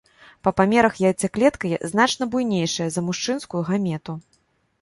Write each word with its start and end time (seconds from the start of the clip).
Па 0.45 0.53
памерах 0.59 0.95
яйцаклетка 1.09 1.69
значна 1.91 2.23
буйнейшая 2.31 2.89
за 2.97 3.01
мужчынскую 3.11 3.63
гамету. 3.69 4.21